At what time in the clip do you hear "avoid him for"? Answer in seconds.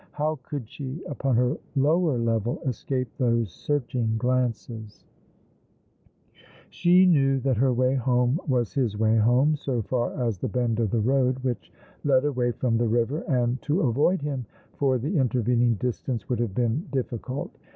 13.81-14.97